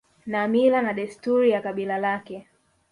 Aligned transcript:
na 0.31 0.41
mila 0.51 0.81
na 0.81 0.93
desturi 0.93 1.49
ya 1.51 1.61
kabila 1.61 1.97
lake 1.97 2.47